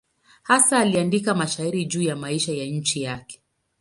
Hasa 0.43 0.79
aliandika 0.79 1.35
mashairi 1.35 1.85
juu 1.85 2.01
ya 2.01 2.15
maisha 2.15 2.51
ya 2.53 2.65
nchi 2.65 3.01
yake. 3.01 3.41